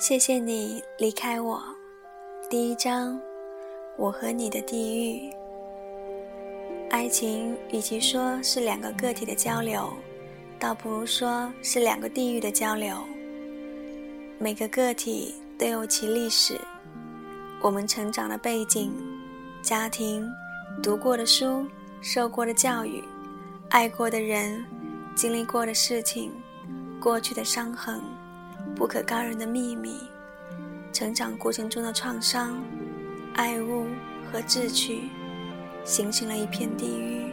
[0.00, 1.62] 谢谢你离开我。
[2.48, 3.20] 第一章，
[3.98, 5.30] 我和你的地狱。
[6.88, 9.92] 爱情与其说是两个个体的交流，
[10.58, 12.96] 倒不如说是两个地狱的交流。
[14.38, 16.58] 每个个体都有其历史，
[17.60, 18.90] 我们成长的背景、
[19.60, 20.26] 家庭、
[20.82, 21.66] 读过的书、
[22.00, 23.04] 受过的教育、
[23.68, 24.64] 爱过的人、
[25.14, 26.32] 经历过的事情、
[26.98, 28.00] 过去的伤痕。
[28.74, 30.08] 不可告人的秘密，
[30.92, 32.62] 成长过程中的创伤、
[33.34, 33.86] 爱物
[34.32, 35.10] 和志趣，
[35.84, 37.26] 形成了一片地狱。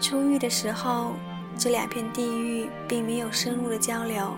[0.00, 1.14] 初遇的时候，
[1.58, 4.36] 这两片地狱并没有深入的交流，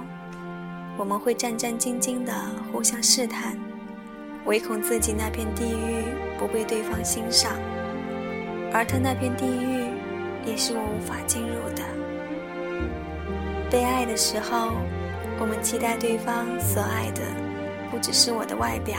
[0.96, 2.32] 我们会战战兢兢地
[2.72, 3.58] 互相试探，
[4.46, 6.04] 唯恐自己那片地狱
[6.38, 7.52] 不被对方欣赏，
[8.72, 9.90] 而他那片地狱
[10.46, 11.84] 也是我无法进入的。
[13.70, 14.72] 被爱的时候。
[15.38, 17.22] 我们期待对方所爱的，
[17.90, 18.98] 不只是我的外表，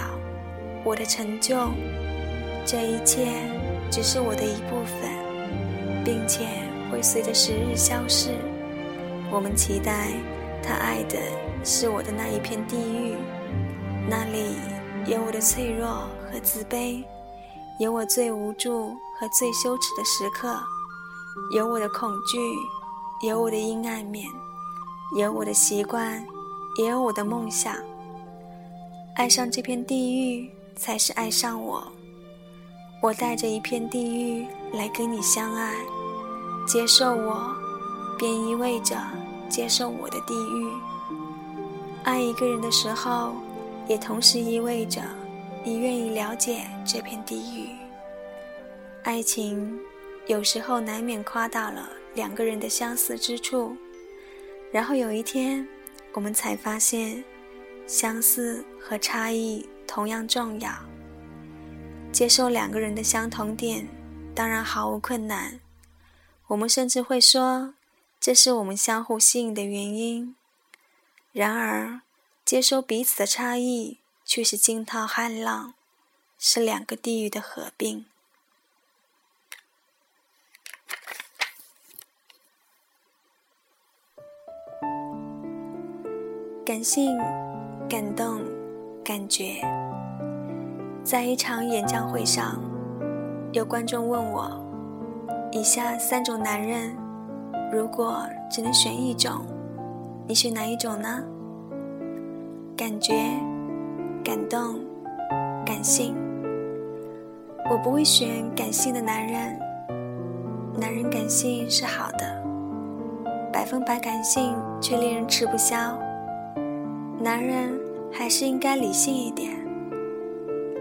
[0.84, 1.70] 我的成就，
[2.66, 3.26] 这一切
[3.90, 5.10] 只是我的一部分，
[6.06, 6.46] 并且
[6.92, 8.30] 会随着时日消逝。
[9.32, 10.12] 我们期待
[10.62, 11.18] 他爱的
[11.64, 13.16] 是我的那一片地狱，
[14.08, 14.56] 那里
[15.06, 17.04] 有我的脆弱和自卑，
[17.80, 20.56] 有我最无助和最羞耻的时刻，
[21.52, 22.38] 有我的恐惧，
[23.28, 24.30] 有我的阴暗面。
[25.16, 26.22] 有我的习惯，
[26.78, 27.74] 也有我的梦想。
[29.16, 31.88] 爱上这片地狱，才是爱上我。
[33.02, 35.74] 我带着一片地狱来跟你相爱，
[36.68, 37.56] 接受我，
[38.18, 38.98] 便意味着
[39.48, 40.70] 接受我的地狱。
[42.04, 43.32] 爱一个人的时候，
[43.88, 45.02] 也同时意味着
[45.64, 47.70] 你愿意了解这片地狱。
[49.04, 49.80] 爱情
[50.28, 53.76] 有时候难免夸大了两个人的相似之处。
[54.72, 55.68] 然后有一天，
[56.14, 57.24] 我们才发现，
[57.88, 60.72] 相似和差异同样重要。
[62.12, 63.88] 接受两个人的相同点，
[64.36, 65.60] 当然毫无困难。
[66.48, 67.74] 我们甚至会说，
[68.20, 70.36] 这是我们相互吸引的原因。
[71.32, 72.02] 然而，
[72.44, 75.74] 接受彼此的差异，却是惊涛骇浪，
[76.40, 78.06] 是两个地域的合并。
[86.68, 87.18] 感性、
[87.88, 88.42] 感动、
[89.02, 89.54] 感觉。
[91.02, 92.60] 在一场演讲会上，
[93.54, 94.52] 有观众问我
[95.50, 96.94] ：“以下三种男人，
[97.72, 99.46] 如果只能选一种，
[100.28, 101.24] 你选哪一种呢？”
[102.76, 103.14] 感觉、
[104.22, 104.76] 感动、
[105.66, 106.14] 感性。
[107.72, 109.58] 我不会选感性的男人。
[110.78, 112.44] 男人感性是好的，
[113.54, 115.98] 百分百感性却令人吃不消。
[117.20, 117.80] 男人
[118.12, 119.52] 还是应该理性一点。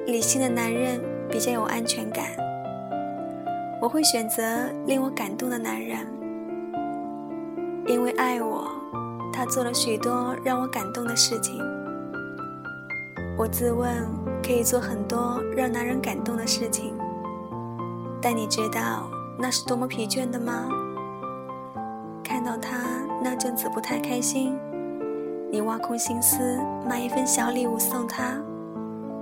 [0.06, 2.26] 理性的男人比较有安全感。
[3.80, 4.42] 我会选择
[4.86, 6.06] 令我感动的男人，
[7.86, 8.70] 因为爱我，
[9.32, 11.58] 他做了许多让我感动的事情。
[13.38, 14.06] 我自问
[14.42, 16.94] 可以做很多让男人感动的事情，
[18.20, 20.68] 但你知道那是多么疲倦的吗？
[22.22, 22.78] 看到他
[23.22, 24.58] 那阵子不太开心。
[25.56, 28.36] 你挖空心思买一份小礼物送他，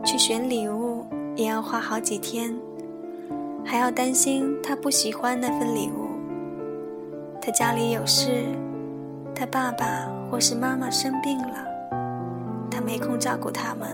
[0.04, 1.06] 去选礼物
[1.36, 2.52] 也要花好几天，
[3.64, 6.08] 还要担心他不喜欢那份礼物。
[7.40, 8.46] 他家里有事，
[9.32, 11.54] 他爸爸或是妈妈生病了，
[12.68, 13.88] 他没空照顾他们，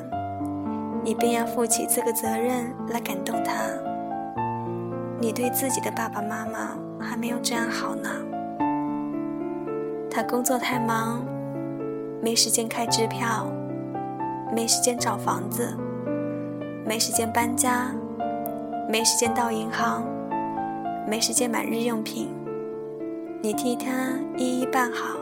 [1.04, 3.52] 你便要负起这个责任来感动他。
[5.20, 8.08] 你对自己的爸爸妈妈还没有这样好呢。
[10.10, 11.22] 他工作太忙。
[12.22, 13.50] 没时间开支票，
[14.54, 15.75] 没时间找房子，
[16.84, 17.91] 没时间搬家，
[18.91, 20.04] 没时间到银行，
[21.08, 22.28] 没时间买日用品。
[23.42, 23.88] 你替他
[24.36, 25.16] 一一办好，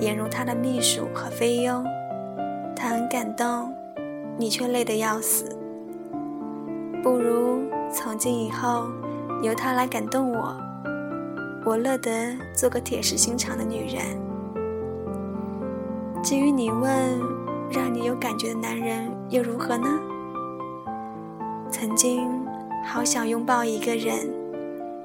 [0.00, 1.84] 俨如他的秘书和菲佣。
[2.74, 3.72] 他很感动，
[4.36, 5.44] 你却累得要死。
[7.04, 7.60] 不如
[7.92, 8.88] 从今以后
[9.42, 10.56] 由他来感动我，
[11.64, 14.25] 我乐得做个铁石心肠的女人。
[16.26, 17.20] 至于你问，
[17.70, 19.88] 让你有感觉的男人又如何呢？
[21.70, 22.28] 曾经
[22.84, 24.28] 好想拥抱一个人，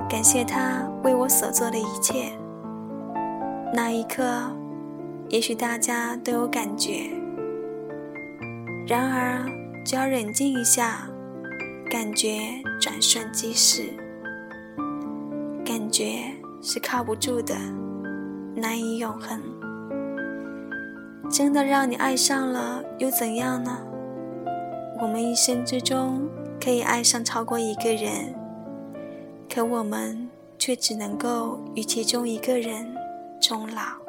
[0.09, 2.31] 感谢他为我所做的一切。
[3.71, 4.23] 那一刻，
[5.29, 7.12] 也许大家都有感觉。
[8.88, 9.45] 然而，
[9.85, 11.07] 只要冷静一下，
[11.88, 12.39] 感觉
[12.79, 13.83] 转瞬即逝，
[15.63, 16.33] 感觉
[16.63, 17.53] 是靠不住的，
[18.56, 19.39] 难以永恒。
[21.31, 23.78] 真的让你爱上了，又怎样呢？
[25.00, 26.30] 我们一生之中
[26.62, 28.36] 可以爱上超过一个人，
[29.50, 30.30] 可我们
[30.60, 32.94] 却只能够与其中一个人
[33.39, 34.00] 终老。